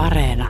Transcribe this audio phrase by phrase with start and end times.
[0.00, 0.48] Areena.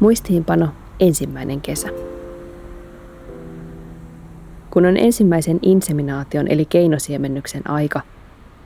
[0.00, 0.68] Muistiinpano
[1.00, 1.88] ensimmäinen kesä.
[4.70, 8.00] Kun on ensimmäisen inseminaation eli keinosiemennyksen aika,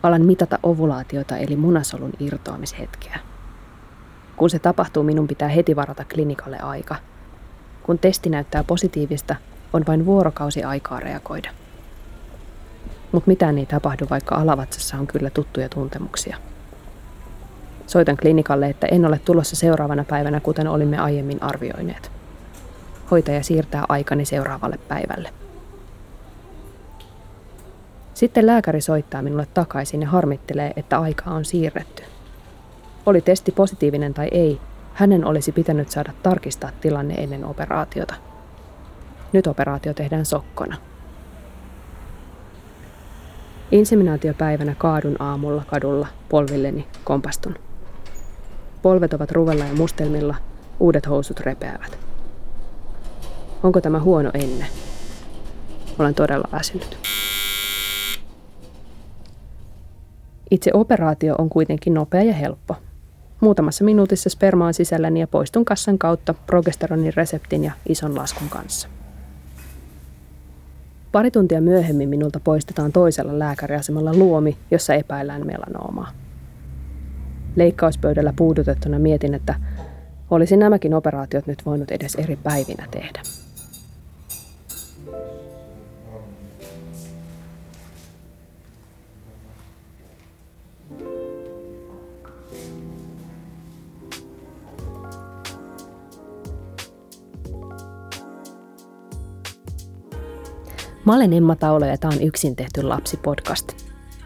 [0.03, 3.19] alan mitata ovulaatiota eli munasolun irtoamishetkeä.
[4.37, 6.97] Kun se tapahtuu, minun pitää heti varata klinikalle aika.
[7.83, 9.37] Kun testi näyttää positiivista,
[9.73, 11.51] on vain vuorokausi aikaa reagoida.
[13.13, 16.37] Mutta mitään ei tapahdu, vaikka alavatsassa on kyllä tuttuja tuntemuksia.
[17.87, 22.13] Soitan klinikalle, että en ole tulossa seuraavana päivänä, kuten olimme aiemmin arvioineet.
[23.11, 25.31] Hoitaja siirtää aikani seuraavalle päivälle.
[28.15, 32.03] Sitten lääkäri soittaa minulle takaisin ja harmittelee, että aikaa on siirretty.
[33.07, 34.61] Oli testi positiivinen tai ei,
[34.95, 38.15] hänen olisi pitänyt saada tarkistaa tilanne ennen operaatiota.
[39.33, 40.77] Nyt operaatio tehdään sokkona.
[43.71, 47.55] Inseminaatiopäivänä kaadun aamulla kadulla, polvilleni kompastun.
[48.83, 50.35] Polvet ovat ruvella ja mustelmilla,
[50.81, 51.99] uudet housut repeävät.
[53.63, 54.67] Onko tämä huono ennen?
[55.99, 56.99] Olen todella väsynyt.
[60.51, 62.77] Itse operaatio on kuitenkin nopea ja helppo.
[63.41, 68.89] Muutamassa minuutissa sperma on sisälläni ja poistun kassan kautta progesteronin reseptin ja ison laskun kanssa.
[71.13, 76.11] Pari tuntia myöhemmin minulta poistetaan toisella lääkäriasemalla luomi, jossa epäillään melanoomaa.
[77.57, 79.55] Leikkauspöydällä puudutettuna mietin, että
[80.31, 83.23] olisi nämäkin operaatiot nyt voinut edes eri päivinä tehdä.
[101.11, 103.77] Mä olen Emma Taulo ja tämä on Yksin tehty lapsi-podcast.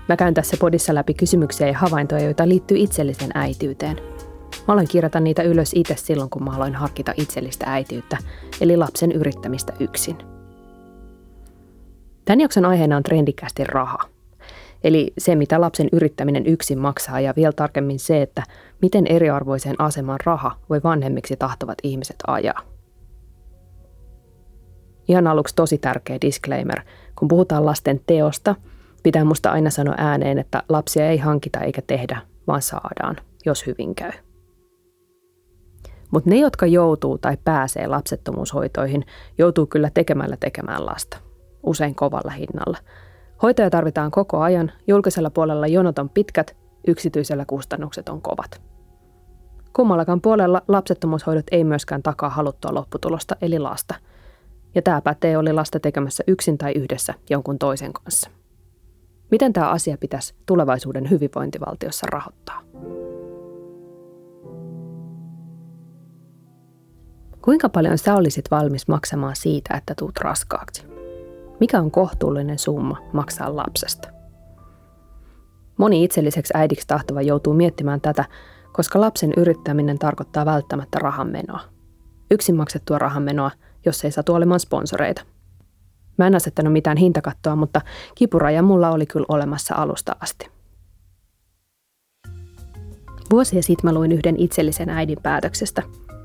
[0.09, 3.97] Mä käyn tässä podissa läpi kysymyksiä ja havaintoja, joita liittyy itsellisen äitiyteen.
[4.69, 8.17] Mä aloin kirjata niitä ylös itse silloin, kun mä aloin harkita itsellistä äitiyttä,
[8.61, 10.19] eli lapsen yrittämistä yksin.
[12.25, 13.99] Tämän jakson aiheena on trendikästi raha.
[14.85, 18.43] Eli se, mitä lapsen yrittäminen yksin maksaa ja vielä tarkemmin se, että
[18.83, 22.74] miten eriarvoiseen asemaan raha voi vanhemmiksi tahtovat ihmiset ajaa.
[25.09, 26.81] Ihan aluksi tosi tärkeä disclaimer.
[27.19, 28.55] Kun puhutaan lasten teosta,
[29.03, 33.17] pitää musta aina sanoa ääneen, että lapsia ei hankita eikä tehdä, vaan saadaan,
[33.47, 34.13] jos hyvin käy.
[36.11, 39.07] Mutta ne, jotka joutuu tai pääsee lapsettomuushoitoihin,
[39.39, 41.17] joutuu kyllä tekemällä tekemään lasta.
[41.63, 42.79] Usein kovalla hinnalla.
[43.43, 46.57] Hoitoja tarvitaan koko ajan, julkisella puolella jonot on pitkät,
[46.87, 48.63] yksityisellä kustannukset on kovat.
[49.73, 53.95] Kummallakaan puolella lapsettomuushoidot ei myöskään takaa haluttua lopputulosta, eli lasta–
[54.75, 58.31] ja tämä pätee oli lasta tekemässä yksin tai yhdessä jonkun toisen kanssa.
[59.31, 62.63] Miten tämä asia pitäisi tulevaisuuden hyvinvointivaltiossa rahoittaa?
[67.43, 70.87] Kuinka paljon sä olisit valmis maksamaan siitä, että tuut raskaaksi?
[71.61, 74.09] Mikä on kohtuullinen summa maksaa lapsesta?
[75.77, 78.25] Moni itselliseksi äidiksi tahtova joutuu miettimään tätä,
[78.73, 81.61] koska lapsen yrittäminen tarkoittaa välttämättä rahanmenoa.
[82.31, 83.51] Yksin maksettua rahanmenoa
[83.85, 85.23] jos ei satu olemaan sponsoreita.
[86.19, 87.81] Mä en asettanut mitään hintakattoa, mutta
[88.15, 90.51] kipuraja mulla oli kyllä olemassa alusta asti.
[93.31, 95.83] Vuosia sitten mä luin yhden itsellisen äidin päätöksestä.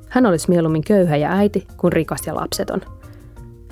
[0.09, 2.81] Hän olisi mieluummin köyhä ja äiti kuin rikas ja lapseton.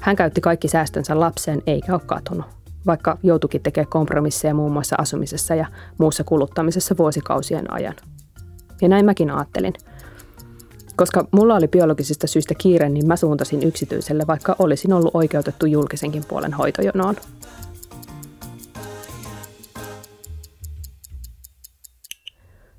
[0.01, 2.45] Hän käytti kaikki säästönsä lapseen eikä ole katunut,
[2.85, 5.65] vaikka joutuikin tekemään kompromisseja muun muassa asumisessa ja
[5.97, 7.95] muussa kuluttamisessa vuosikausien ajan.
[8.81, 9.73] Ja näin mäkin ajattelin–
[10.97, 16.25] koska mulla oli biologisista syistä kiire, niin mä suuntasin yksityiselle, vaikka olisin ollut oikeutettu julkisenkin
[16.27, 17.15] puolen hoitojonoon.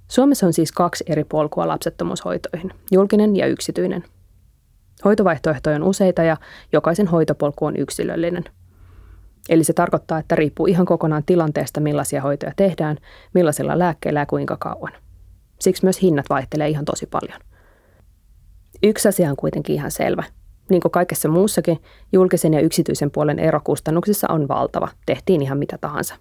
[0.08, 4.04] Suomessa on siis kaksi eri polkua lapsettomuushoitoihin, julkinen ja yksityinen.
[5.04, 6.36] Hoitovaihtoehtoja on useita ja
[6.72, 8.44] jokaisen hoitopolku on yksilöllinen.
[9.48, 12.96] Eli se tarkoittaa, että riippuu ihan kokonaan tilanteesta, millaisia hoitoja tehdään,
[13.34, 14.92] millaisilla lääkkeillä ja kuinka kauan.
[15.60, 17.47] Siksi myös hinnat vaihtelee ihan tosi paljon.
[18.82, 20.24] Yksi asia on kuitenkin ihan selvä.
[20.70, 21.78] Niin kuin kaikessa muussakin,
[22.12, 26.14] julkisen ja yksityisen puolen ero kustannuksissa on valtava, tehtiin ihan mitä tahansa.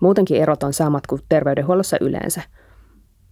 [0.00, 2.42] Muutenkin erot on samat kuin terveydenhuollossa yleensä.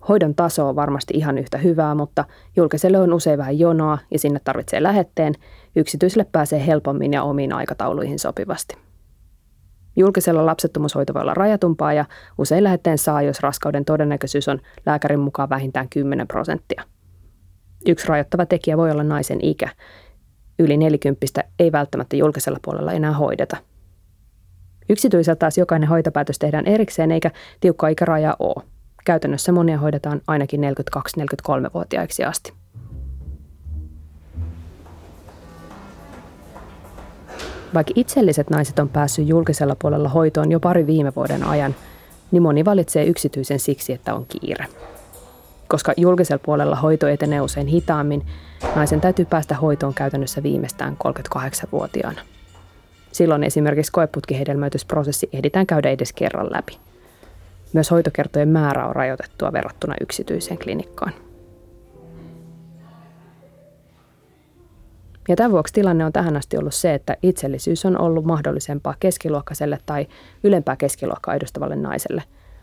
[0.09, 2.25] Hoidon taso on varmasti ihan yhtä hyvää, mutta
[2.57, 5.35] julkiselle on usein vähän jonoa ja sinne tarvitsee lähetteen,
[5.77, 8.77] yksityiselle pääsee helpommin ja omiin aikatauluihin sopivasti.
[9.97, 12.05] Julkisella lapsettomuushoito voi olla rajatumpaa ja
[12.39, 16.83] usein lähetteen saa, jos raskauden todennäköisyys on lääkärin mukaan vähintään 10 prosenttia–
[17.87, 19.69] Yksi rajoittava tekijä voi olla naisen ikä.
[20.59, 23.57] Yli nelikymppistä ei välttämättä julkisella puolella enää hoideta.
[24.89, 27.31] Yksityisellä taas jokainen hoitopäätös tehdään erikseen eikä
[27.61, 28.65] tiukka ikärajaa ole.
[29.05, 32.53] Käytännössä monia hoidetaan ainakin 42-43-vuotiaiksi asti.
[37.75, 41.75] Vaikka itselliset naiset on päässyt julkisella puolella hoitoon jo pari viime vuoden ajan,
[42.31, 44.67] niin moni valitsee yksityisen siksi, että on kiire.
[45.69, 48.27] Koska julkisella puolella hoito etenee usein hitaammin,
[48.77, 52.21] naisen täytyy päästä hoitoon käytännössä viimeistään 38-vuotiaana.
[53.13, 56.79] Silloin esimerkiksi koeputkihedelmöitysprosessi ehditään käydä edes kerran läpi.
[57.73, 61.13] Myös hoitokertojen määrä on rajoitettua verrattuna yksityiseen klinikkaan.
[65.29, 69.79] Ja tämän vuoksi tilanne on tähän asti ollut se, että itsellisyys on ollut mahdollisempaa keskiluokkaiselle
[69.87, 70.07] tai
[70.45, 72.23] ylempää keskiluokkaa edustavalle naiselle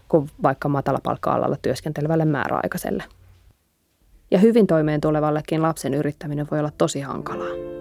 [0.09, 3.03] kuin vaikka matalapalkka-alalla työskentelevälle määräaikaiselle.
[4.31, 7.75] Ja hyvin toimeen tulevallekin lapsen yrittäminen voi olla tosi hankalaa.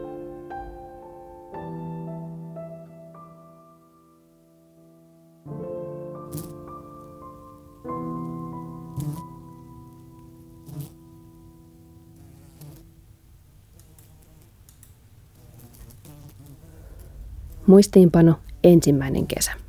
[17.67, 18.35] Muistiinpano
[18.65, 19.64] ensimmäinen kesä.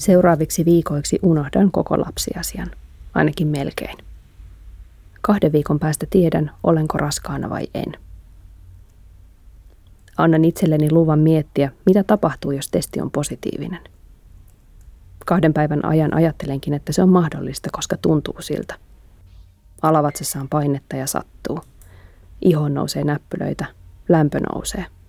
[0.00, 2.70] Seuraaviksi viikoiksi unohdan koko lapsiasian,
[3.14, 3.98] ainakin melkein.
[5.20, 7.92] Kahden viikon päästä tiedän, olenko raskaana vai en.
[10.16, 13.80] Annan itselleni luvan miettiä, mitä tapahtuu, jos testi on positiivinen.
[15.26, 18.74] Kahden päivän ajan ajattelenkin, että se on mahdollista, koska tuntuu siltä.
[19.82, 21.60] Alavatsassa on painetta ja sattuu.
[22.42, 23.66] Ihoon nousee näppylöitä,
[24.08, 24.86] lämpö nousee–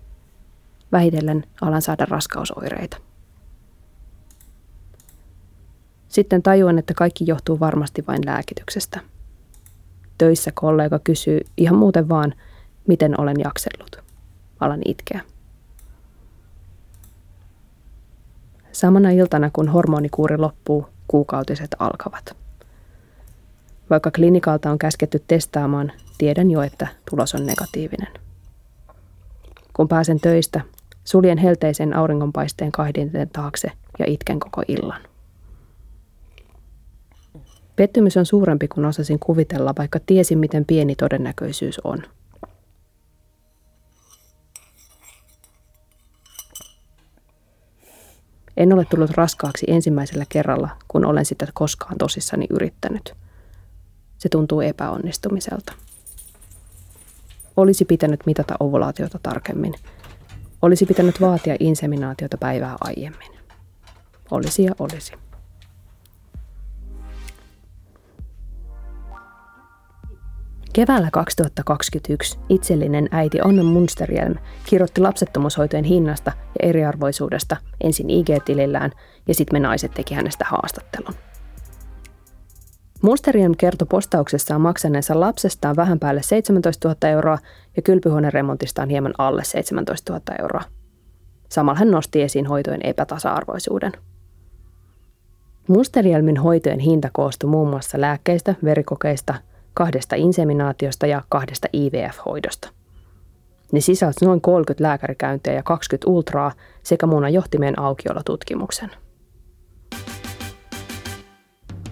[0.91, 2.97] Vähitellen alan saada raskausoireita.
[6.11, 8.99] Sitten tajuan, että kaikki johtuu varmasti vain lääkityksestä.
[10.17, 12.33] Töissä kollega kysyy ihan muuten vaan,
[12.87, 14.03] miten olen jaksellut.
[14.59, 15.21] Alan itkeä.
[18.71, 22.35] Samana iltana, kun hormonikuuri loppuu, kuukautiset alkavat.
[23.89, 28.13] Vaikka klinikalta on käsketty testaamaan, tiedän jo, että tulos on negatiivinen.
[29.73, 30.61] Kun pääsen töistä,
[31.03, 35.10] Suljen helteisen auringonpaisteen kahdinten taakse ja itken koko illan.
[37.81, 42.03] Pettymys on suurempi kuin osasin kuvitella, vaikka tiesin, miten pieni todennäköisyys on.
[48.57, 53.13] En ole tullut raskaaksi ensimmäisellä kerralla, kun olen sitä koskaan tosissani yrittänyt.
[54.17, 55.73] Se tuntuu epäonnistumiselta.
[57.57, 59.73] Olisi pitänyt mitata ovulaatiota tarkemmin–
[60.61, 63.31] olisi pitänyt vaatia inseminaatiota päivää aiemmin.
[64.31, 65.13] Olisi ja olisi.
[70.73, 74.35] Keväällä 2021 itsellinen äiti Onna Munsterjelm
[74.65, 78.91] kirjoitti lapsettomuushoitojen hinnasta ja eriarvoisuudesta ensin IG-tilillään
[79.27, 81.13] ja sitten me naiset teki hänestä haastattelun.
[83.01, 87.37] Munsterien kertoi postauksessaan maksaneensa lapsestaan vähän päälle 17 000 euroa
[87.75, 90.63] ja kylpyhuoneremontistaan hieman alle 17 000 euroa.
[91.49, 93.91] Samalla hän nosti esiin hoitojen epätasa-arvoisuuden.
[95.67, 99.35] Musterielmin hoitojen hinta koostui muun muassa lääkkeistä, verikokeista,
[99.73, 102.69] kahdesta inseminaatiosta ja kahdesta IVF-hoidosta.
[103.71, 106.51] Ne sisälsi noin 30 lääkärikäyntiä ja 20 ultraa
[106.83, 108.91] sekä munan johtimeen aukiolotutkimuksen.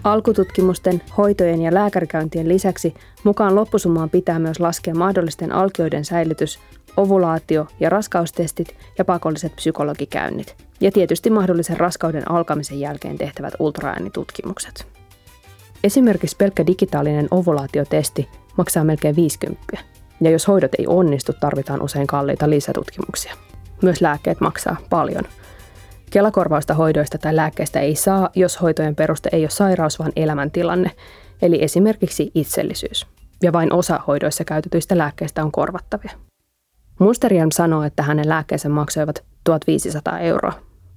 [0.04, 2.94] Alkututkimusten, hoitojen ja lääkärikäyntien lisäksi
[3.24, 6.58] mukaan loppusummaan pitää myös laskea mahdollisten alkioiden säilytys,
[6.96, 10.56] ovulaatio- ja raskaustestit ja pakolliset psykologikäynnit.
[10.80, 14.99] Ja tietysti mahdollisen raskauden alkamisen jälkeen tehtävät ultraäänitutkimukset.
[15.84, 19.78] Esimerkiksi pelkkä digitaalinen ovulaatiotesti maksaa melkein 50.
[20.20, 23.34] Ja jos hoidot ei onnistu, tarvitaan usein kalliita lisätutkimuksia.
[23.82, 25.24] Myös lääkkeet maksaa paljon–
[26.10, 30.90] Kelakorvausta hoidoista tai lääkkeistä ei saa, jos hoitojen peruste ei ole sairaus, vaan elämäntilanne,
[31.42, 33.06] eli esimerkiksi itsellisyys.
[33.42, 36.10] Ja vain osa hoidoissa käytetyistä lääkkeistä on korvattavia.
[36.98, 40.52] Musterian sanoo, että hänen lääkkeensä maksoivat 1500 euroa.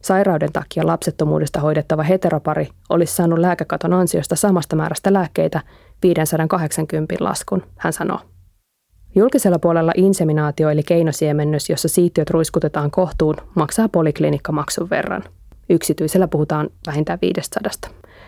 [0.05, 5.61] Sairauden takia lapsettomuudesta hoidettava heteropari olisi saanut lääkekaton ansiosta samasta määrästä lääkkeitä
[6.03, 8.19] 580 laskun, hän sanoo.
[9.15, 15.23] Julkisella puolella inseminaatio eli keinosiemennys, jossa siittiöt ruiskutetaan kohtuun, maksaa poliklinikkamaksun verran.
[15.69, 17.71] Yksityisellä puhutaan vähintään 500.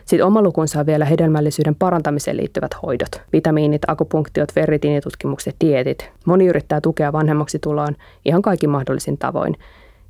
[0.05, 3.21] Sitten oma lukunsa on vielä hedelmällisyyden parantamiseen liittyvät hoidot.
[3.33, 6.11] Vitamiinit, akupunktiot, veritiinitutkimukset, dietit.
[6.25, 9.57] Moni yrittää tukea vanhemmaksi tuloon ihan kaikin mahdollisin tavoin,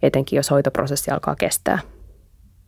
[0.06, 1.80] etenkin jos hoitoprosessi alkaa kestää.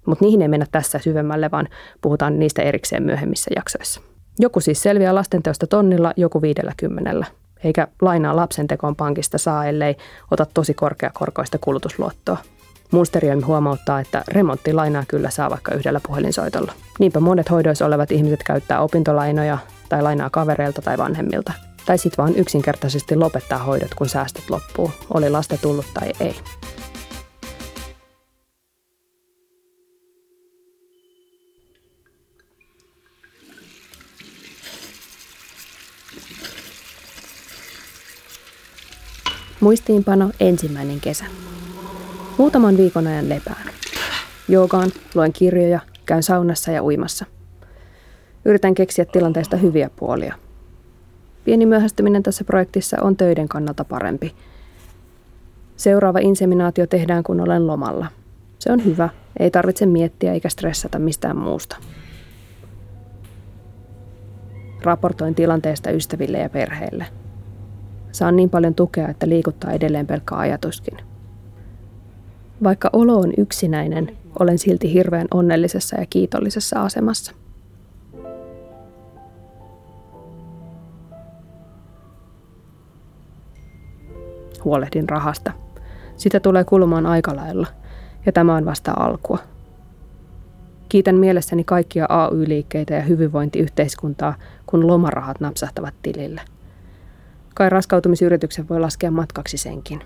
[0.05, 1.67] Mutta niihin ei mennä tässä syvemmälle, vaan
[2.01, 4.01] puhutaan niistä erikseen myöhemmissä jaksoissa.
[4.39, 7.25] Joku siis selviää lastenteosta tonnilla, joku viidellä kymmenellä
[7.63, 9.95] eikä lainaa lapsen tekoon pankista saa, ellei
[10.31, 12.37] ota tosi korkeakorkoista kulutusluottoa.
[12.91, 16.71] Munsterielmi huomauttaa, että remonttilainaa kyllä saa vaikka yhdellä puhelinsoitolla.
[16.99, 19.57] Niinpä monet hoidoissa olevat ihmiset käyttää opintolainoja
[19.89, 21.53] tai lainaa kavereilta tai vanhemmilta.
[21.85, 26.35] Tai sitten vaan yksinkertaisesti lopettaa hoidot, kun säästöt loppuu, oli lasta tullut tai ei.
[39.59, 41.25] Muistiinpano ensimmäinen kesä.
[42.37, 43.69] Muutaman viikon ajan lepään.
[44.47, 47.25] Joogaan, luen kirjoja, käyn saunassa ja uimassa.
[48.45, 50.35] Yritän keksiä tilanteesta hyviä puolia.
[51.45, 54.35] Pieni myöhästyminen tässä projektissa on töiden kannalta parempi.
[55.75, 58.07] Seuraava inseminaatio tehdään, kun olen lomalla.
[58.59, 59.09] Se on hyvä,
[59.39, 61.77] ei tarvitse miettiä eikä stressata mistään muusta.
[64.83, 67.05] Raportoin tilanteesta ystäville ja perheelle–
[68.11, 70.97] Saan niin paljon tukea, että liikuttaa edelleen pelkkä ajatuskin.
[72.63, 77.31] Vaikka olo on yksinäinen, olen silti hirveän onnellisessa ja kiitollisessa asemassa.
[84.63, 85.51] Huolehdin rahasta.
[86.15, 87.67] Sitä tulee kulumaan aika lailla,
[88.25, 89.37] ja tämä on vasta alkua.
[90.89, 94.33] Kiitän mielessäni kaikkia AY-liikkeitä ja hyvinvointiyhteiskuntaa,
[94.65, 96.41] kun lomarahat napsahtavat tilille–
[97.57, 100.03] Kai raskautumisyrityksen voi laskea matkaksi senkin.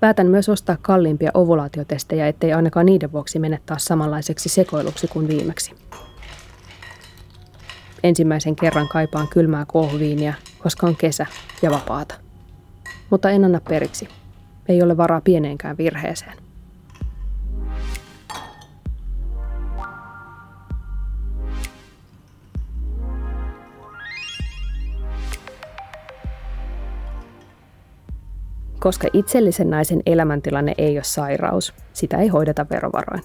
[0.00, 5.74] Päätän myös ostaa kalliimpia ovulaatiotestejä, ettei ainakaan niiden vuoksi mene taas samanlaiseksi sekoiluksi kuin viimeksi.
[8.02, 11.26] Ensimmäisen kerran kaipaan kylmää kohviinia, koska on kesä
[11.62, 12.14] ja vapaata.
[13.10, 14.08] Mutta en anna periksi.
[14.68, 16.45] Ei ole varaa pieneenkään virheeseen.
[28.86, 33.22] Koska itsellisen naisen elämäntilanne ei ole sairaus, sitä ei hoideta verovaroin.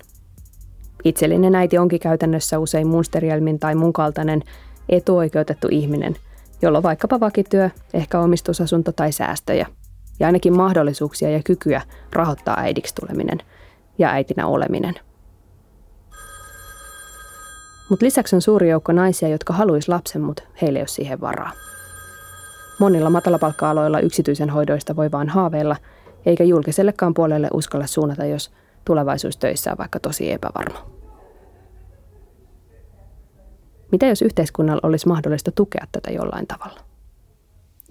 [1.03, 4.43] Itsellinen äiti onkin käytännössä usein munsterielmin tai mun kaltainen
[4.89, 6.15] etuoikeutettu ihminen,
[6.61, 9.67] jolla on vaikkapa vakityö, ehkä omistusasunto tai säästöjä,
[10.19, 11.81] ja ainakin mahdollisuuksia ja kykyä
[12.13, 13.37] rahoittaa äidiksi tuleminen
[13.97, 14.95] ja äitinä oleminen.
[17.89, 21.51] Mutta lisäksi on suuri joukko naisia, jotka haluaisi lapsen, mutta heillä ei ole siihen varaa.
[22.79, 25.75] Monilla matalapalkka-aloilla yksityisen hoidoista voi vain haaveilla,
[26.25, 28.51] eikä julkisellekaan puolelle uskalla suunnata, jos
[28.85, 30.91] tulevaisuus töissä on vaikka tosi epävarma.
[33.91, 36.79] Mitä jos yhteiskunnalla olisi mahdollista tukea tätä jollain tavalla?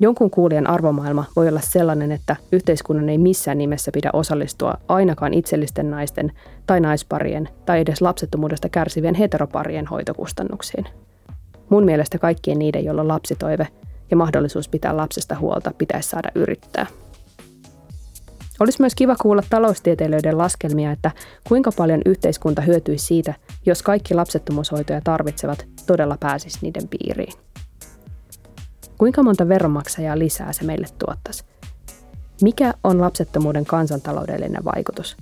[0.02, 5.90] Jonkun kuulijan arvomaailma voi olla sellainen, että yhteiskunnan ei missään nimessä pidä osallistua ainakaan itsellisten
[5.90, 6.32] naisten
[6.66, 10.86] tai naisparien tai edes lapsettomuudesta kärsivien heteroparien hoitokustannuksiin.
[11.68, 13.68] Mun mielestä kaikkien niiden, joilla lapsitoive,
[14.10, 16.86] ja mahdollisuus pitää lapsesta huolta pitäisi saada yrittää.
[18.60, 21.10] Olisi myös kiva kuulla taloustieteilijöiden laskelmia, että
[21.48, 23.34] kuinka paljon yhteiskunta hyötyisi siitä,
[23.66, 27.32] jos kaikki lapsettomuushoitoja tarvitsevat todella pääsisi niiden piiriin.
[28.98, 31.44] Kuinka monta veronmaksajaa lisää se meille tuottaisi?
[32.42, 35.16] Mikä on lapsettomuuden kansantaloudellinen vaikutus?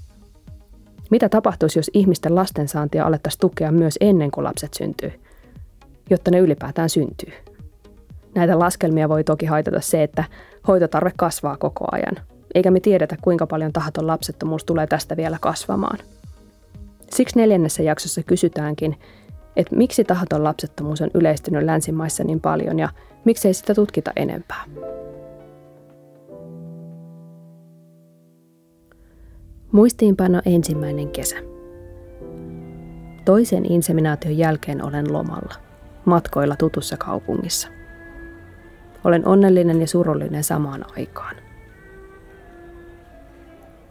[1.11, 5.13] Mitä tapahtuisi, jos ihmisten lastensaantia alettaisiin tukea myös ennen kuin lapset syntyy,
[6.11, 7.33] jotta ne ylipäätään syntyy?
[8.39, 10.25] Näitä laskelmia voi toki haitata se, että
[10.69, 15.99] hoitotarve kasvaa koko ajan, eikä me tiedetä kuinka paljon tahaton lapsettomuus tulee tästä vielä kasvamaan.
[17.11, 18.97] Siksi neljännessä jaksossa kysytäänkin,
[19.57, 22.89] että miksi tahaton lapsettomuus on yleistynyt länsimaissa niin paljon ja
[23.25, 24.65] miksei sitä tutkita enempää.
[29.73, 31.37] Muistiinpano ensimmäinen kesä.
[33.25, 35.55] Toisen inseminaation jälkeen olen lomalla,
[36.05, 37.78] matkoilla tutussa kaupungissa.
[39.09, 41.37] Olen onnellinen ja surullinen samaan aikaan.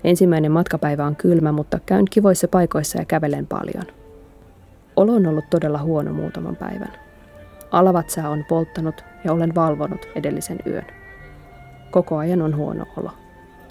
[0.04, 3.84] Ensimmäinen matkapäivä on kylmä, mutta käyn kivoissa paikoissa ja kävelen paljon.
[4.96, 6.94] Olo on ollut todella huono muutaman päivän.
[7.72, 10.86] Alavatsaa on polttanut ja olen valvonut edellisen yön.
[11.92, 13.12] Koko ajan on huono olo.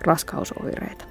[0.04, 1.04] Raskausoireita.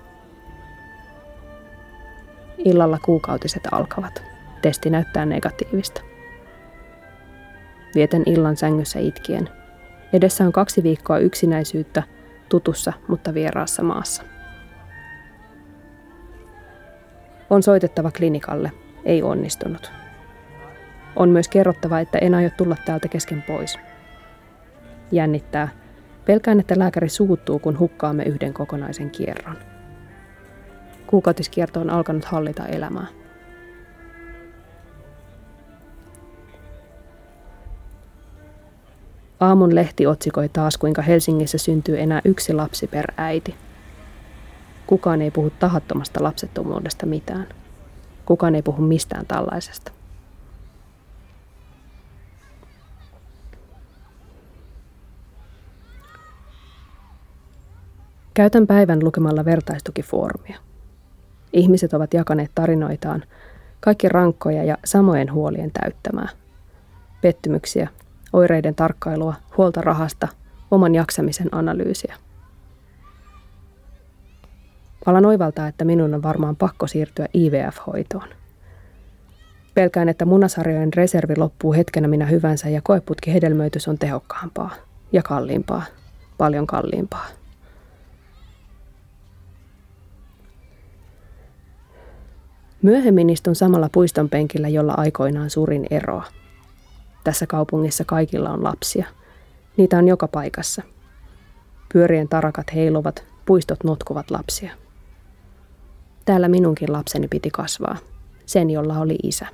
[2.58, 4.24] Illalla kuukautiset alkavat.
[4.62, 6.01] Testi näyttää negatiivista.
[7.96, 9.50] Vietän illan sängyssä itkien
[10.15, 12.03] Edessä on kaksi viikkoa yksinäisyyttä
[12.50, 14.24] tutussa, mutta vieraassa maassa.
[17.50, 18.72] On soitettava klinikalle,
[19.05, 19.91] ei onnistunut.
[21.15, 23.79] On myös kerrottava, että en aio tulla täältä kesken pois.
[25.12, 25.67] Jännittää.
[26.25, 29.57] Pelkään, että lääkäri suuttuu, kun hukkaamme yhden kokonaisen kierron.
[31.07, 33.07] Kuukautiskierto on alkanut hallita elämää.
[39.39, 43.56] Aamun lehti otsikoi taas, kuinka Helsingissä syntyy enää yksi lapsi per äiti.
[44.88, 47.48] Kukaan ei puhu tahattomasta lapsettomuudesta mitään.
[48.25, 49.92] Kukaan ei puhu mistään tällaisesta.
[58.34, 60.60] Käytän päivän lukemalla vertaistukifoorumia.
[61.54, 63.24] Ihmiset ovat jakaneet tarinoitaan,
[63.80, 66.30] kaikki rankkoja ja samojen huolien täyttämää.
[67.22, 67.89] Pettymyksiä,
[68.36, 70.27] oireiden tarkkailua, huolta rahasta,
[70.72, 72.15] oman jaksamisen analyysiä.
[75.06, 78.27] Alan oivaltaa, että minun on varmaan pakko siirtyä IVF-hoitoon.
[79.74, 84.75] Pelkään, että munasarjojen reservi loppuu hetkenä minä hyvänsä ja koeputki hedelmöitys on tehokkaampaa
[85.12, 85.84] ja kalliimpaa,
[86.38, 87.27] paljon kalliimpaa.
[92.82, 96.24] Myöhemmin istun samalla puiston penkillä, jolla aikoinaan surin eroa.
[97.25, 99.05] Tässä kaupungissa kaikilla on lapsia.
[99.77, 100.82] Niitä on joka paikassa.
[101.94, 104.72] Pyörien tarakat heiluvat, puistot notkuvat lapsia.
[106.25, 107.98] Täällä minunkin lapseni piti kasvaa,
[108.46, 109.48] sen jolla oli isä.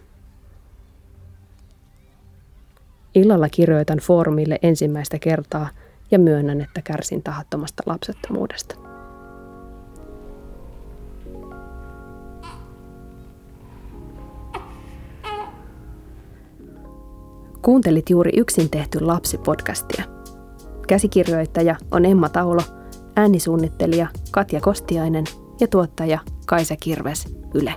[3.16, 5.70] Illalla kirjoitan foorumille ensimmäistä kertaa
[6.12, 8.91] ja myönnän, että kärsin tahattomasta lapsettomuudesta.
[17.62, 20.03] Kuuntelit juuri yksin tehty lapsipodcastia.
[20.88, 22.62] Käsikirjoittaja on Emma Taulo,
[23.15, 25.25] äänisuunnittelija Katja Kostiainen
[25.60, 27.74] ja tuottaja Kaisa Kirves, Yle.